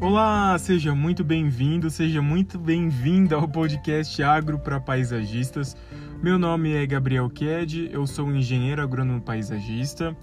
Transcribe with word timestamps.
Olá, 0.00 0.56
seja 0.58 0.94
muito 0.94 1.24
bem-vindo, 1.24 1.90
seja 1.90 2.22
muito 2.22 2.56
bem-vinda 2.56 3.34
ao 3.34 3.48
podcast 3.48 4.22
Agro 4.22 4.56
para 4.56 4.78
Paisagistas. 4.78 5.76
Meu 6.22 6.38
nome 6.38 6.72
é 6.72 6.86
Gabriel 6.86 7.28
Ked, 7.28 7.90
eu 7.92 8.06
sou 8.06 8.32
engenheiro 8.32 8.80
agrônomo 8.80 9.20
paisagista. 9.20 10.16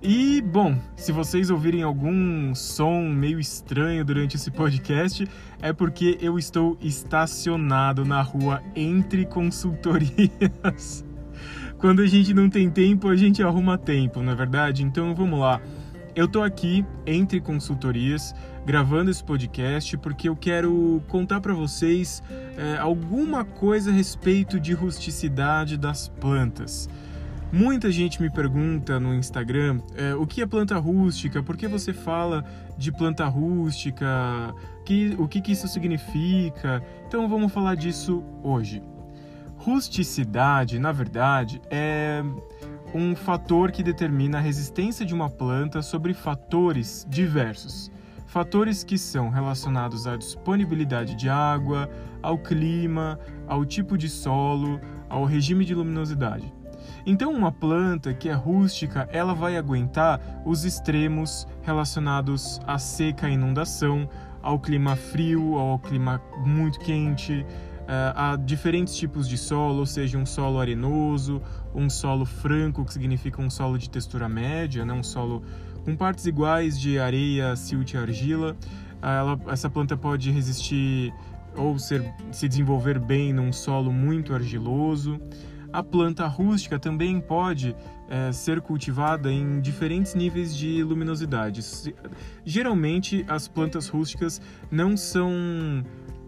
E, 0.00 0.40
bom, 0.40 0.78
se 0.94 1.10
vocês 1.10 1.50
ouvirem 1.50 1.82
algum 1.82 2.54
som 2.54 3.02
meio 3.02 3.40
estranho 3.40 4.04
durante 4.04 4.36
esse 4.36 4.48
podcast, 4.48 5.28
é 5.60 5.72
porque 5.72 6.16
eu 6.20 6.38
estou 6.38 6.78
estacionado 6.80 8.04
na 8.04 8.22
rua 8.22 8.62
entre 8.76 9.26
consultorias. 9.26 11.04
Quando 11.78 12.00
a 12.00 12.06
gente 12.06 12.32
não 12.32 12.48
tem 12.48 12.70
tempo, 12.70 13.08
a 13.08 13.16
gente 13.16 13.42
arruma 13.42 13.76
tempo, 13.76 14.22
não 14.22 14.32
é 14.32 14.36
verdade? 14.36 14.84
Então 14.84 15.12
vamos 15.16 15.40
lá. 15.40 15.60
Eu 16.16 16.26
tô 16.26 16.42
aqui 16.42 16.82
entre 17.04 17.42
consultorias 17.42 18.34
gravando 18.64 19.10
esse 19.10 19.22
podcast 19.22 19.98
porque 19.98 20.30
eu 20.30 20.34
quero 20.34 21.02
contar 21.08 21.42
para 21.42 21.52
vocês 21.52 22.22
é, 22.56 22.78
alguma 22.78 23.44
coisa 23.44 23.90
a 23.90 23.92
respeito 23.92 24.58
de 24.58 24.72
rusticidade 24.72 25.76
das 25.76 26.08
plantas. 26.08 26.88
Muita 27.52 27.92
gente 27.92 28.22
me 28.22 28.30
pergunta 28.30 28.98
no 28.98 29.14
Instagram 29.14 29.82
é, 29.94 30.14
o 30.14 30.26
que 30.26 30.40
é 30.40 30.46
planta 30.46 30.78
rústica, 30.78 31.42
por 31.42 31.54
que 31.54 31.68
você 31.68 31.92
fala 31.92 32.42
de 32.78 32.90
planta 32.90 33.26
rústica, 33.26 34.08
que, 34.86 35.14
o 35.18 35.28
que, 35.28 35.42
que 35.42 35.52
isso 35.52 35.68
significa. 35.68 36.82
Então 37.06 37.28
vamos 37.28 37.52
falar 37.52 37.74
disso 37.74 38.24
hoje. 38.42 38.82
Rusticidade, 39.58 40.78
na 40.78 40.92
verdade, 40.92 41.60
é 41.70 42.22
um 42.96 43.14
fator 43.14 43.70
que 43.70 43.82
determina 43.82 44.38
a 44.38 44.40
resistência 44.40 45.04
de 45.04 45.12
uma 45.12 45.28
planta 45.28 45.82
sobre 45.82 46.14
fatores 46.14 47.06
diversos. 47.08 47.90
Fatores 48.26 48.82
que 48.82 48.96
são 48.96 49.28
relacionados 49.28 50.06
à 50.06 50.16
disponibilidade 50.16 51.14
de 51.14 51.28
água, 51.28 51.90
ao 52.22 52.38
clima, 52.38 53.18
ao 53.46 53.66
tipo 53.66 53.98
de 53.98 54.08
solo, 54.08 54.80
ao 55.10 55.24
regime 55.24 55.64
de 55.64 55.74
luminosidade. 55.74 56.52
Então, 57.04 57.32
uma 57.32 57.52
planta 57.52 58.14
que 58.14 58.30
é 58.30 58.32
rústica, 58.32 59.06
ela 59.12 59.34
vai 59.34 59.58
aguentar 59.58 60.42
os 60.44 60.64
extremos 60.64 61.46
relacionados 61.62 62.58
à 62.66 62.78
seca 62.78 63.28
e 63.28 63.34
inundação, 63.34 64.08
ao 64.42 64.58
clima 64.58 64.96
frio, 64.96 65.56
ao 65.56 65.78
clima 65.78 66.20
muito 66.44 66.78
quente, 66.80 67.44
há 67.88 68.36
diferentes 68.36 68.96
tipos 68.96 69.28
de 69.28 69.38
solo, 69.38 69.78
ou 69.80 69.86
seja, 69.86 70.18
um 70.18 70.26
solo 70.26 70.60
arenoso, 70.60 71.40
um 71.74 71.88
solo 71.88 72.24
franco, 72.24 72.84
que 72.84 72.92
significa 72.92 73.40
um 73.40 73.50
solo 73.50 73.78
de 73.78 73.88
textura 73.88 74.28
média, 74.28 74.84
né? 74.84 74.92
um 74.92 75.02
solo 75.02 75.42
com 75.84 75.94
partes 75.96 76.26
iguais 76.26 76.78
de 76.78 76.98
areia, 76.98 77.54
silt 77.54 77.92
e 77.92 77.96
argila. 77.96 78.56
Ela, 79.00 79.38
essa 79.48 79.70
planta 79.70 79.96
pode 79.96 80.30
resistir 80.30 81.12
ou 81.54 81.78
ser, 81.78 82.02
se 82.32 82.48
desenvolver 82.48 82.98
bem 82.98 83.32
num 83.32 83.52
solo 83.52 83.92
muito 83.92 84.34
argiloso. 84.34 85.20
A 85.72 85.82
planta 85.82 86.26
rústica 86.26 86.78
também 86.78 87.20
pode 87.20 87.76
é, 88.08 88.32
ser 88.32 88.60
cultivada 88.60 89.30
em 89.30 89.60
diferentes 89.60 90.14
níveis 90.14 90.56
de 90.56 90.82
luminosidade. 90.82 91.60
Geralmente, 92.44 93.24
as 93.28 93.46
plantas 93.46 93.88
rústicas 93.88 94.40
não 94.70 94.96
são 94.96 95.84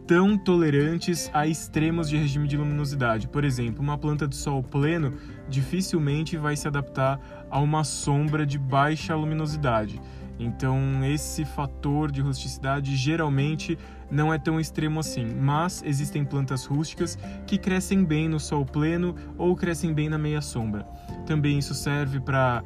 tão 0.08 0.38
tolerantes 0.38 1.30
a 1.34 1.46
extremos 1.46 2.08
de 2.08 2.16
regime 2.16 2.48
de 2.48 2.56
luminosidade. 2.56 3.28
Por 3.28 3.44
exemplo, 3.44 3.82
uma 3.82 3.98
planta 3.98 4.26
de 4.26 4.34
sol 4.34 4.62
pleno 4.62 5.12
dificilmente 5.50 6.34
vai 6.34 6.56
se 6.56 6.66
adaptar 6.66 7.20
a 7.50 7.60
uma 7.60 7.84
sombra 7.84 8.46
de 8.46 8.58
baixa 8.58 9.14
luminosidade. 9.14 10.00
Então, 10.38 11.04
esse 11.04 11.44
fator 11.44 12.10
de 12.10 12.22
rusticidade 12.22 12.96
geralmente 12.96 13.78
não 14.10 14.32
é 14.32 14.38
tão 14.38 14.58
extremo 14.58 14.98
assim, 14.98 15.26
mas 15.26 15.82
existem 15.84 16.24
plantas 16.24 16.64
rústicas 16.64 17.18
que 17.46 17.58
crescem 17.58 18.02
bem 18.02 18.30
no 18.30 18.40
sol 18.40 18.64
pleno 18.64 19.14
ou 19.36 19.54
crescem 19.54 19.92
bem 19.92 20.08
na 20.08 20.16
meia 20.16 20.40
sombra. 20.40 20.86
Também 21.26 21.58
isso 21.58 21.74
serve 21.74 22.18
para 22.18 22.64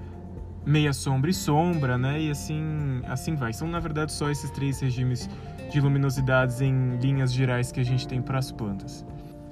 meia 0.65 0.93
sombra 0.93 1.29
e 1.29 1.35
sombra, 1.35 1.99
né? 1.99 2.21
E 2.21 2.31
assim, 2.31 3.03
assim 3.09 3.35
vai. 3.35 3.53
São 3.53 3.67
na 3.67 3.81
verdade 3.81 4.13
só 4.13 4.31
esses 4.31 4.51
três 4.53 4.79
regimes 4.79 5.29
de 5.73 5.81
luminosidades 5.81 6.61
em 6.61 6.97
linhas 6.97 7.33
gerais 7.33 7.73
que 7.73 7.81
a 7.81 7.85
gente 7.85 8.07
tem 8.07 8.21
para 8.21 8.39
as 8.39 8.53
plantas. 8.53 9.05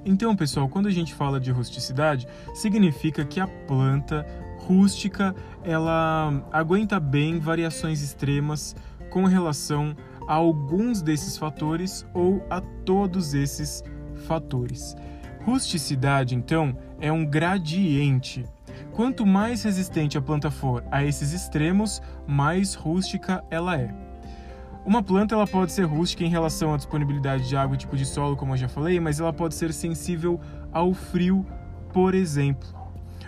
Então, 0.05 0.35
pessoal, 0.35 0.69
quando 0.69 0.87
a 0.87 0.91
gente 0.91 1.13
fala 1.13 1.39
de 1.39 1.51
rusticidade, 1.51 2.27
significa 2.53 3.25
que 3.25 3.39
a 3.39 3.47
planta 3.47 4.25
rústica 4.59 5.35
ela 5.63 6.43
aguenta 6.51 6.99
bem 6.99 7.39
variações 7.39 8.01
extremas 8.01 8.75
com 9.09 9.25
relação 9.25 9.95
a 10.27 10.35
alguns 10.35 11.01
desses 11.01 11.37
fatores 11.37 12.05
ou 12.13 12.43
a 12.49 12.61
todos 12.61 13.33
esses 13.33 13.83
fatores. 14.27 14.95
Rusticidade, 15.45 16.35
então, 16.35 16.77
é 16.99 17.11
um 17.11 17.25
gradiente. 17.25 18.45
Quanto 18.93 19.25
mais 19.25 19.63
resistente 19.63 20.17
a 20.17 20.21
planta 20.21 20.51
for 20.51 20.83
a 20.91 21.03
esses 21.03 21.33
extremos, 21.33 22.01
mais 22.27 22.73
rústica 22.75 23.43
ela 23.49 23.77
é. 23.77 24.10
Uma 24.83 25.03
planta 25.03 25.35
ela 25.35 25.45
pode 25.45 25.71
ser 25.71 25.83
rústica 25.83 26.23
em 26.23 26.29
relação 26.29 26.73
à 26.73 26.77
disponibilidade 26.77 27.47
de 27.47 27.55
água 27.55 27.75
e 27.75 27.77
tipo 27.77 27.95
de 27.95 28.05
solo, 28.05 28.35
como 28.35 28.53
eu 28.53 28.57
já 28.57 28.67
falei, 28.67 28.99
mas 28.99 29.19
ela 29.19 29.31
pode 29.31 29.53
ser 29.53 29.71
sensível 29.73 30.39
ao 30.71 30.91
frio, 30.93 31.45
por 31.93 32.15
exemplo. 32.15 32.67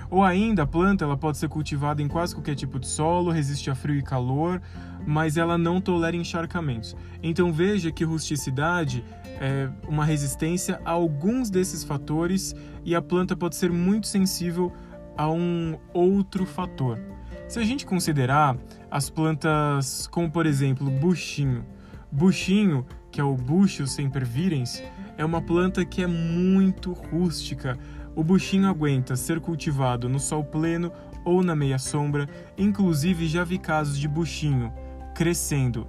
Ou 0.09 0.23
ainda, 0.23 0.63
a 0.63 0.67
planta 0.67 1.05
ela 1.05 1.15
pode 1.15 1.37
ser 1.37 1.49
cultivada 1.49 2.01
em 2.01 2.07
quase 2.07 2.35
qualquer 2.35 2.55
tipo 2.55 2.79
de 2.79 2.87
solo, 2.87 3.29
resiste 3.29 3.69
a 3.69 3.75
frio 3.75 3.95
e 3.95 4.01
calor, 4.01 4.61
mas 5.05 5.37
ela 5.37 5.57
não 5.57 5.79
tolera 5.79 6.15
encharcamentos. 6.15 6.95
Então 7.21 7.51
veja 7.53 7.91
que 7.91 8.03
rusticidade 8.03 9.03
é 9.39 9.69
uma 9.87 10.05
resistência 10.05 10.81
a 10.83 10.91
alguns 10.91 11.51
desses 11.51 11.83
fatores 11.83 12.55
e 12.83 12.95
a 12.95 13.01
planta 13.01 13.35
pode 13.35 13.55
ser 13.55 13.71
muito 13.71 14.07
sensível 14.07 14.71
a 15.15 15.29
um 15.29 15.77
outro 15.93 16.45
fator. 16.45 16.99
Se 17.47 17.59
a 17.59 17.63
gente 17.63 17.85
considerar 17.85 18.57
as 18.89 19.09
plantas 19.09 20.07
como, 20.07 20.29
por 20.29 20.45
exemplo, 20.45 20.89
buchinho. 20.89 21.65
Buchinho, 22.11 22.85
que 23.11 23.19
é 23.19 23.23
o 23.23 23.35
Bucho 23.35 23.87
sempervirens, 23.87 24.81
é 25.17 25.25
uma 25.25 25.41
planta 25.41 25.83
que 25.85 26.03
é 26.03 26.07
muito 26.07 26.93
rústica. 26.93 27.77
O 28.15 28.23
buchinho 28.23 28.67
aguenta 28.67 29.15
ser 29.15 29.39
cultivado 29.39 30.07
no 30.07 30.19
sol 30.19 30.43
pleno 30.43 30.91
ou 31.25 31.43
na 31.43 31.55
meia 31.55 31.79
sombra. 31.79 32.27
Inclusive, 32.57 33.27
já 33.27 33.43
vi 33.43 33.57
casos 33.57 33.97
de 33.97 34.07
buchinho 34.07 34.71
crescendo 35.15 35.87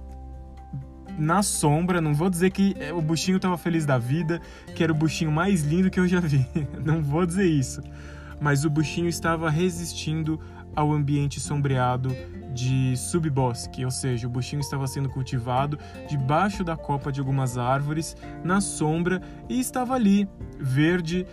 na 1.17 1.43
sombra. 1.43 2.01
Não 2.01 2.13
vou 2.13 2.29
dizer 2.29 2.51
que 2.51 2.75
é, 2.79 2.93
o 2.93 3.01
buchinho 3.01 3.37
estava 3.37 3.57
feliz 3.57 3.85
da 3.85 3.97
vida, 3.97 4.41
que 4.75 4.83
era 4.83 4.91
o 4.91 4.95
buchinho 4.95 5.31
mais 5.31 5.61
lindo 5.61 5.89
que 5.89 5.99
eu 5.99 6.07
já 6.07 6.19
vi. 6.19 6.45
Não 6.83 7.01
vou 7.01 7.25
dizer 7.25 7.45
isso. 7.45 7.81
Mas 8.39 8.65
o 8.65 8.69
buchinho 8.69 9.07
estava 9.07 9.49
resistindo 9.49 10.39
ao 10.75 10.91
ambiente 10.91 11.39
sombreado 11.39 12.15
de 12.53 12.95
subbosque, 12.95 13.83
ou 13.83 13.91
seja, 13.91 14.27
o 14.27 14.29
buchinho 14.29 14.61
estava 14.61 14.87
sendo 14.87 15.09
cultivado 15.09 15.77
debaixo 16.07 16.63
da 16.63 16.77
copa 16.77 17.11
de 17.11 17.19
algumas 17.19 17.57
árvores, 17.57 18.15
na 18.43 18.61
sombra, 18.61 19.21
e 19.49 19.59
estava 19.59 19.93
ali, 19.93 20.27
verde, 20.57 21.27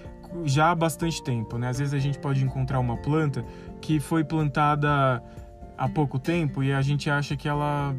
já 0.45 0.71
há 0.71 0.75
bastante 0.75 1.23
tempo. 1.23 1.57
Né? 1.59 1.69
Às 1.69 1.79
vezes 1.79 1.95
a 1.95 1.99
gente 1.99 2.19
pode 2.19 2.45
encontrar 2.45 2.81
uma 2.81 2.97
planta 2.97 3.45
que 3.81 4.01
foi 4.01 4.25
plantada 4.25 5.23
há 5.79 5.89
pouco 5.89 6.19
tempo 6.19 6.63
e 6.63 6.73
a 6.73 6.83
gente 6.83 7.09
acha 7.09 7.37
que 7.37 7.49
ela 7.49 7.95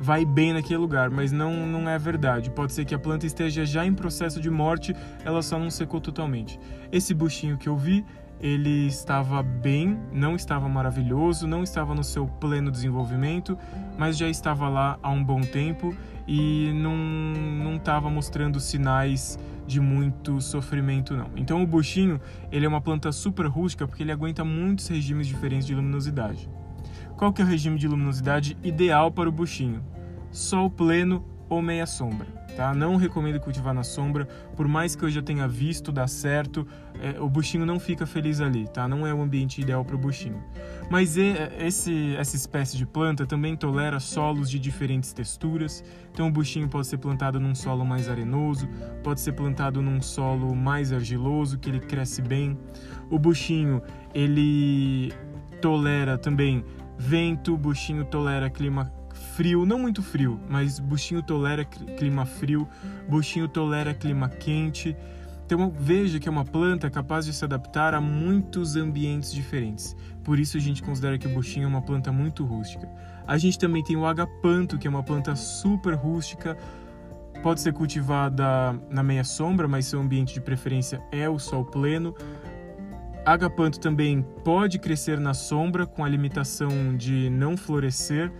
vai 0.00 0.24
bem 0.24 0.52
naquele 0.52 0.78
lugar, 0.78 1.10
mas 1.10 1.30
não, 1.32 1.66
não 1.66 1.88
é 1.88 1.98
verdade. 1.98 2.50
Pode 2.50 2.72
ser 2.72 2.84
que 2.84 2.94
a 2.94 2.98
planta 2.98 3.26
esteja 3.26 3.64
já 3.64 3.86
em 3.86 3.94
processo 3.94 4.40
de 4.40 4.50
morte, 4.50 4.94
ela 5.24 5.42
só 5.42 5.58
não 5.58 5.70
secou 5.70 6.00
totalmente. 6.00 6.58
Esse 6.90 7.14
buchinho 7.14 7.56
que 7.56 7.68
eu 7.68 7.76
vi 7.76 8.04
ele 8.40 8.86
estava 8.86 9.42
bem, 9.42 9.98
não 10.12 10.36
estava 10.36 10.68
maravilhoso, 10.68 11.46
não 11.46 11.62
estava 11.62 11.94
no 11.94 12.04
seu 12.04 12.26
pleno 12.26 12.70
desenvolvimento, 12.70 13.58
mas 13.96 14.16
já 14.16 14.28
estava 14.28 14.68
lá 14.68 14.98
há 15.02 15.10
um 15.10 15.22
bom 15.22 15.40
tempo 15.40 15.94
e 16.26 16.72
não 16.74 16.96
não 16.96 17.76
estava 17.76 18.10
mostrando 18.10 18.60
sinais 18.60 19.38
de 19.66 19.80
muito 19.80 20.40
sofrimento 20.40 21.16
não. 21.16 21.30
Então 21.36 21.62
o 21.62 21.66
buchinho, 21.66 22.20
ele 22.52 22.66
é 22.66 22.68
uma 22.68 22.80
planta 22.80 23.10
super 23.12 23.46
rústica 23.46 23.86
porque 23.86 24.02
ele 24.02 24.12
aguenta 24.12 24.44
muitos 24.44 24.88
regimes 24.88 25.26
diferentes 25.26 25.66
de 25.66 25.74
luminosidade. 25.74 26.48
Qual 27.16 27.32
que 27.32 27.40
é 27.40 27.44
o 27.44 27.48
regime 27.48 27.78
de 27.78 27.88
luminosidade 27.88 28.56
ideal 28.62 29.10
para 29.10 29.28
o 29.28 29.32
buchinho? 29.32 29.82
Sol 30.30 30.68
pleno 30.68 31.24
ou 31.48 31.62
meia 31.62 31.86
sombra 31.86 32.44
tá? 32.54 32.74
Não 32.74 32.96
recomendo 32.96 33.38
cultivar 33.40 33.74
na 33.74 33.82
sombra, 33.82 34.26
por 34.56 34.66
mais 34.66 34.94
que 34.96 35.04
eu 35.04 35.10
já 35.10 35.22
tenha 35.22 35.46
visto 35.46 35.92
dar 35.92 36.08
certo, 36.08 36.66
é, 37.00 37.20
o 37.20 37.28
buchinho 37.28 37.66
não 37.66 37.78
fica 37.78 38.06
feliz 38.06 38.40
ali, 38.40 38.66
tá? 38.68 38.88
Não 38.88 39.06
é 39.06 39.12
o 39.12 39.20
ambiente 39.20 39.60
ideal 39.60 39.84
para 39.84 39.96
o 39.96 39.98
buchinho. 39.98 40.42
Mas 40.90 41.16
esse, 41.16 42.14
essa 42.16 42.36
espécie 42.36 42.76
de 42.76 42.86
planta 42.86 43.26
também 43.26 43.56
tolera 43.56 44.00
solos 44.00 44.50
de 44.50 44.58
diferentes 44.58 45.12
texturas, 45.12 45.84
então 46.12 46.28
o 46.28 46.30
buchinho 46.30 46.68
pode 46.68 46.86
ser 46.86 46.98
plantado 46.98 47.40
num 47.40 47.54
solo 47.54 47.84
mais 47.84 48.08
arenoso, 48.08 48.68
pode 49.02 49.20
ser 49.20 49.32
plantado 49.32 49.82
num 49.82 50.00
solo 50.00 50.54
mais 50.54 50.92
argiloso, 50.92 51.58
que 51.58 51.68
ele 51.68 51.80
cresce 51.80 52.22
bem. 52.22 52.58
O 53.10 53.18
buchinho, 53.18 53.82
ele 54.14 55.12
tolera 55.60 56.16
também 56.16 56.64
vento, 56.96 57.54
o 57.54 57.58
buchinho 57.58 58.04
tolera 58.04 58.48
clima 58.48 58.92
frio, 59.36 59.66
não 59.66 59.78
muito 59.78 60.02
frio, 60.02 60.40
mas 60.48 60.78
buchinho 60.78 61.22
tolera 61.22 61.64
clima 61.64 62.24
frio, 62.24 62.68
buchinho 63.08 63.48
tolera 63.48 63.92
clima 63.92 64.28
quente. 64.28 64.96
Então 65.44 65.70
veja 65.70 66.18
que 66.18 66.28
é 66.28 66.32
uma 66.32 66.44
planta 66.44 66.88
capaz 66.88 67.26
de 67.26 67.32
se 67.32 67.44
adaptar 67.44 67.94
a 67.94 68.00
muitos 68.00 68.76
ambientes 68.76 69.32
diferentes. 69.32 69.96
Por 70.22 70.38
isso 70.38 70.56
a 70.56 70.60
gente 70.60 70.82
considera 70.82 71.18
que 71.18 71.26
o 71.26 71.30
buchinho 71.30 71.64
é 71.64 71.68
uma 71.68 71.82
planta 71.82 72.12
muito 72.12 72.44
rústica. 72.44 72.88
A 73.26 73.36
gente 73.36 73.58
também 73.58 73.82
tem 73.82 73.96
o 73.96 74.06
agapanto, 74.06 74.78
que 74.78 74.86
é 74.86 74.90
uma 74.90 75.02
planta 75.02 75.34
super 75.34 75.94
rústica, 75.94 76.56
pode 77.42 77.60
ser 77.60 77.72
cultivada 77.72 78.72
na 78.88 79.02
meia 79.02 79.24
sombra, 79.24 79.66
mas 79.66 79.86
seu 79.86 80.00
ambiente 80.00 80.32
de 80.32 80.40
preferência 80.40 81.02
é 81.10 81.28
o 81.28 81.38
sol 81.38 81.64
pleno. 81.64 82.14
Agapanto 83.26 83.80
também 83.80 84.22
pode 84.44 84.78
crescer 84.78 85.18
na 85.18 85.34
sombra 85.34 85.86
com 85.86 86.04
a 86.04 86.08
limitação 86.08 86.96
de 86.96 87.28
não 87.30 87.56
florescer, 87.56 88.30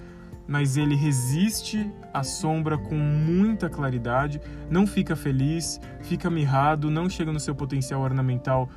mas 0.47 0.77
ele 0.77 0.95
resiste 0.95 1.91
à 2.13 2.23
sombra 2.23 2.77
com 2.77 2.95
muita 2.95 3.69
claridade, 3.69 4.41
não 4.71 4.87
fica 4.87 5.17
feliz, 5.17 5.81
fica 6.03 6.29
mirrado, 6.29 6.91
não 6.91 7.09
chega 7.09 7.33
no 7.33 7.41
seu 7.41 7.55
potencial 7.55 8.03
ornamental 8.03 8.69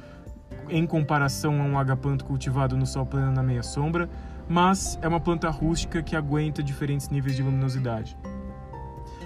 em 0.70 0.86
comparação 0.86 1.62
a 1.62 1.66
um 1.66 1.78
agapanto 1.78 2.26
cultivado 2.26 2.76
no 2.78 2.86
sol 2.86 3.06
pleno 3.06 3.32
na 3.32 3.44
meia 3.44 3.64
sombra, 3.64 4.10
mas 4.48 4.98
é 5.02 5.08
uma 5.08 5.20
planta 5.20 5.50
rústica 5.50 6.02
que 6.02 6.16
aguenta 6.16 6.64
diferentes 6.64 7.10
níveis 7.10 7.36
de 7.36 7.44
luminosidade. 7.44 8.18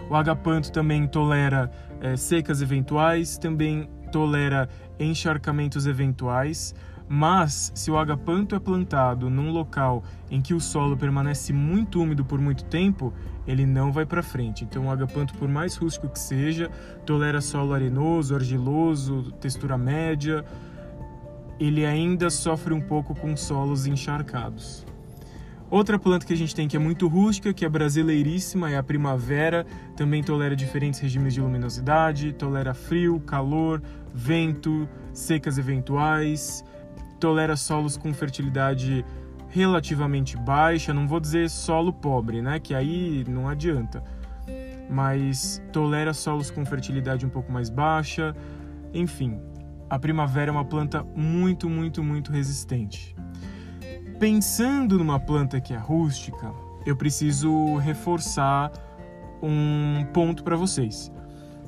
O 0.10 0.16
agapanto 0.16 0.72
também 0.72 1.08
tolera 1.08 1.72
é, 2.02 2.18
secas 2.18 2.62
eventuais, 2.62 3.38
também 3.38 3.90
tolera 4.12 4.68
encharcamentos 5.00 5.86
eventuais, 5.86 6.76
mas 7.14 7.74
se 7.76 7.92
o 7.92 7.98
agapanto 7.98 8.56
é 8.56 8.60
plantado 8.60 9.30
num 9.30 9.52
local 9.52 10.02
em 10.30 10.42
que 10.42 10.54
o 10.54 10.62
solo 10.62 10.96
permanece 10.96 11.52
muito 11.52 12.02
úmido 12.02 12.24
por 12.24 12.40
muito 12.40 12.64
tempo, 12.64 13.14
ele 13.46 13.66
não 13.66 13.92
vai 13.92 14.06
para 14.06 14.24
frente. 14.24 14.64
Então, 14.64 14.86
o 14.86 14.90
agapanto, 14.90 15.34
por 15.34 15.50
mais 15.50 15.76
rústico 15.76 16.08
que 16.08 16.18
seja, 16.18 16.72
tolera 17.06 17.42
solo 17.42 17.74
arenoso, 17.74 18.34
argiloso, 18.34 19.30
textura 19.42 19.78
média, 19.78 20.46
ele 21.60 21.86
ainda 21.86 22.30
sofre 22.30 22.74
um 22.74 22.80
pouco 22.80 23.14
com 23.14 23.36
solos 23.36 23.86
encharcados. 23.86 24.86
Outra 25.70 26.00
planta 26.00 26.26
que 26.26 26.32
a 26.32 26.38
gente 26.38 26.56
tem 26.56 26.66
que 26.66 26.78
é 26.78 26.80
muito 26.80 27.10
rústica, 27.10 27.54
que 27.54 27.66
é 27.66 27.70
brasileiríssima, 27.70 28.72
é 28.72 28.78
a 28.78 28.84
primavera. 28.84 29.66
Também 29.98 30.24
tolera 30.24 30.56
diferentes 30.56 31.02
regimes 31.02 31.34
de 31.34 31.42
luminosidade, 31.42 32.32
tolera 32.32 32.74
frio, 32.74 33.20
calor, 33.20 33.82
vento, 34.14 34.88
secas 35.12 35.58
eventuais, 35.58 36.64
tolera 37.22 37.56
solos 37.56 37.96
com 37.96 38.12
fertilidade 38.14 39.06
relativamente 39.48 40.36
baixa. 40.36 40.94
Não 40.94 41.08
vou 41.08 41.20
dizer 41.20 41.50
solo 41.50 41.94
pobre, 41.94 42.42
né? 42.42 42.60
Que 42.60 42.74
aí 42.74 43.24
não 43.30 43.48
adianta. 43.48 44.04
Mas 44.90 45.62
tolera 45.72 46.14
solos 46.14 46.50
com 46.50 46.66
fertilidade 46.66 47.26
um 47.26 47.30
pouco 47.30 47.52
mais 47.52 47.70
baixa. 47.70 48.36
Enfim, 48.94 49.40
a 49.90 50.00
primavera 50.00 50.50
é 50.50 50.52
uma 50.52 50.66
planta 50.66 51.04
muito, 51.16 51.70
muito, 51.70 52.04
muito 52.04 52.32
resistente. 52.32 53.16
Pensando 54.20 54.98
numa 54.98 55.20
planta 55.20 55.62
que 55.62 55.74
é 55.74 55.78
rústica, 55.78 56.52
eu 56.86 56.96
preciso 56.96 57.78
reforçar 57.78 58.72
um 59.42 60.06
ponto 60.12 60.44
para 60.44 60.56
vocês. 60.56 61.12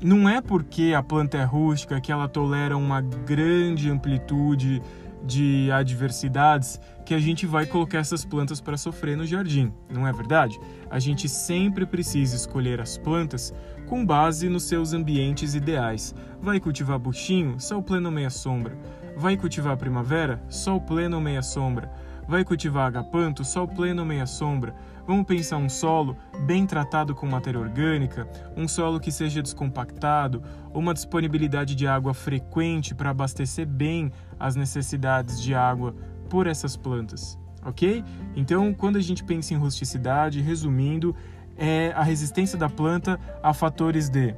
Não 0.02 0.28
é 0.28 0.42
porque 0.42 0.94
a 0.96 1.02
planta 1.02 1.38
é 1.38 1.44
rústica 1.44 2.02
que 2.02 2.12
ela 2.12 2.28
tolera 2.28 2.76
uma 2.76 3.00
grande 3.00 3.90
amplitude 3.90 4.82
de 5.24 5.72
adversidades 5.72 6.80
que 7.06 7.14
a 7.14 7.20
gente 7.20 7.46
vai 7.46 7.66
colocar 7.66 8.00
essas 8.00 8.26
plantas 8.26 8.60
para 8.60 8.78
sofrer 8.78 9.16
no 9.16 9.26
jardim, 9.26 9.72
não 9.90 10.08
é 10.08 10.12
verdade? 10.12 10.60
A 10.90 11.00
gente 11.00 11.30
sempre 11.30 11.86
precisa 11.86 12.36
escolher 12.36 12.82
as 12.82 12.98
plantas 12.98 13.54
com 13.88 14.06
base 14.06 14.50
nos 14.50 14.64
seus 14.64 14.94
ambientes 14.94 15.56
ideais. 15.56 16.14
Vai 16.42 16.60
cultivar 16.60 17.00
buchinho? 17.00 17.60
Sol 17.60 17.82
pleno 17.82 18.12
meia 18.12 18.30
sombra. 18.30 18.78
Vai 19.16 19.38
cultivar 19.38 19.78
primavera? 19.78 20.44
Sol 20.50 20.82
pleno 20.82 21.22
meia 21.22 21.42
sombra 21.42 21.92
Vai 22.28 22.44
cultivar 22.44 22.88
agapanto, 22.88 23.44
sol 23.44 23.68
pleno 23.68 24.06
meia 24.06 24.26
sombra. 24.26 24.74
Vamos 25.06 25.26
pensar 25.26 25.58
um 25.58 25.68
solo 25.68 26.16
bem 26.46 26.66
tratado 26.66 27.14
com 27.14 27.28
matéria 27.28 27.60
orgânica, 27.60 28.28
um 28.56 28.68
solo 28.68 29.00
que 29.00 29.12
seja 29.12 29.42
descompactado, 29.42 30.42
uma 30.74 30.94
disponibilidade 30.94 31.76
de 31.76 31.86
água 31.86 32.14
frequente 32.14 32.96
para 32.96 33.10
abastecer 33.10 33.68
bem 33.68 34.12
as 34.40 34.56
necessidades 34.56 35.42
de 35.42 35.54
água 35.54 35.94
por 36.30 36.48
essas 36.48 36.78
plantas, 36.78 37.38
ok? 37.66 38.04
Então, 38.36 38.74
quando 38.74 38.96
a 38.96 39.02
gente 39.02 39.24
pensa 39.24 39.54
em 39.54 39.58
rusticidade, 39.58 40.42
resumindo, 40.42 41.14
é 41.58 41.92
a 41.96 42.04
resistência 42.04 42.58
da 42.58 42.70
planta 42.70 43.20
a 43.44 43.54
fatores 43.54 44.10
de 44.10 44.34